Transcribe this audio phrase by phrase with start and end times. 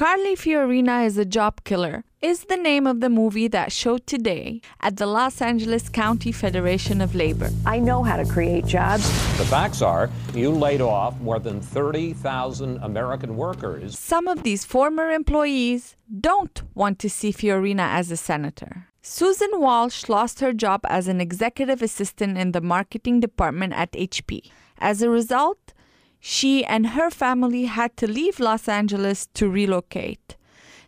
[0.00, 4.62] Carly Fiorina is a job killer is the name of the movie that showed today
[4.80, 7.50] at the Los Angeles County Federation of Labor.
[7.66, 9.02] I know how to create jobs.
[9.36, 13.98] The facts are you laid off more than 30,000 American workers.
[13.98, 18.86] Some of these former employees don't want to see Fiorina as a senator.
[19.02, 24.50] Susan Walsh lost her job as an executive assistant in the marketing department at HP.
[24.78, 25.74] As a result,
[26.20, 30.36] she and her family had to leave Los Angeles to relocate.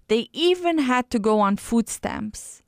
[0.09, 2.63] They even had to go on food stamps.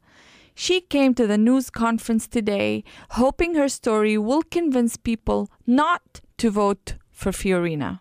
[0.54, 6.50] She came to the news conference today hoping her story will convince people not to
[6.50, 8.00] vote for Fiorina.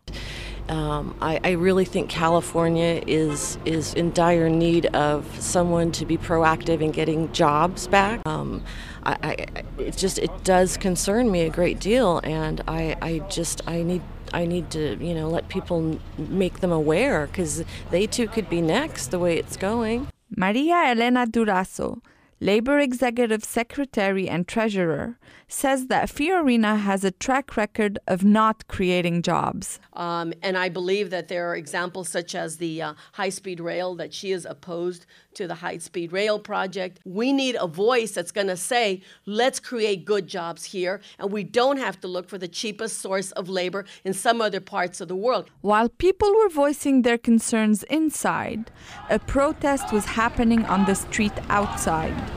[0.69, 6.17] Um, I, I, really think California is is in dire need of someone to be
[6.17, 8.25] proactive in getting jobs back.
[8.25, 8.63] Um,
[9.03, 13.61] I, I, it just it does concern me a great deal, and I, I just
[13.67, 14.01] I need
[14.33, 18.61] I need to, you know, let people make them aware because they too could be
[18.61, 20.07] next the way it's going.
[20.35, 22.01] Maria Elena Durazo,
[22.43, 29.21] Labor Executive Secretary and Treasurer, says that Fiorina has a track record of not creating
[29.21, 29.79] jobs.
[29.93, 33.95] Um, and I believe that there are examples such as the uh, high speed rail,
[33.95, 36.99] that she is opposed to the high speed rail project.
[37.05, 41.45] We need a voice that's going to say, let's create good jobs here, and we
[41.45, 45.07] don't have to look for the cheapest source of labor in some other parts of
[45.07, 45.49] the world.
[45.61, 48.69] While people were voicing their concerns inside,
[49.09, 52.32] a protest was happening on the street outside.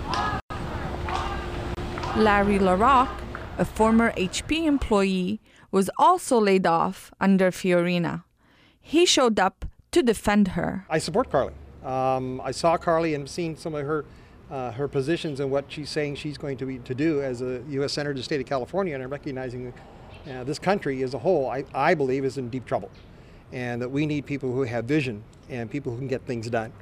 [2.17, 3.11] Larry LaRock,
[3.59, 8.25] a former HP employee, was also laid off under Fiorina.
[8.81, 10.87] He showed up to defend her.
[10.89, 11.53] I support Carly.
[11.85, 14.05] Um, I saw Carly and seen some of her
[14.51, 17.63] uh, her positions and what she's saying she's going to be to do as a
[17.69, 17.93] U.S.
[17.93, 19.75] senator to the state of California, and I'm recognizing
[20.31, 21.51] uh, this country as a whole.
[21.51, 22.91] I, I believe is in deep trouble,
[23.53, 26.73] and that we need people who have vision and people who can get things done.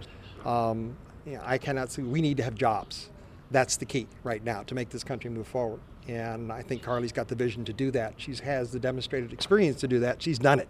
[0.44, 2.02] Um, you know, I cannot see.
[2.02, 3.10] We need to have jobs.
[3.50, 5.80] That's the key right now to make this country move forward.
[6.08, 8.14] And I think Carly's got the vision to do that.
[8.16, 10.22] She has the demonstrated experience to do that.
[10.22, 10.68] She's done it.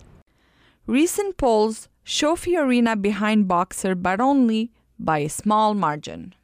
[0.87, 6.35] Recent polls show Fiorina behind Boxer, but only by a small margin.